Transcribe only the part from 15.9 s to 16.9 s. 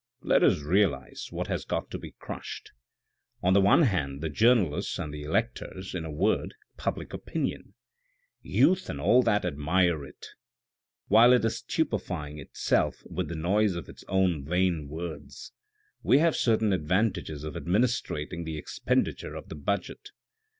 we have certain